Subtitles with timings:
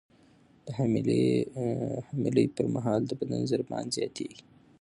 [0.65, 0.67] د
[2.15, 4.41] حملې پر مهال د بدن ضربان زیاتېږي.